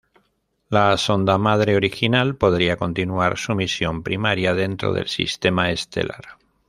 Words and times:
La 0.69 0.97
sonda 0.97 1.37
"madre" 1.37 1.75
original 1.75 2.35
podría 2.35 2.75
continuar 2.75 3.37
su 3.37 3.53
misión 3.53 4.01
primaria 4.01 4.55
dentro 4.55 4.93
del 4.93 5.07
sistema 5.07 5.69
estelar. 5.69 6.39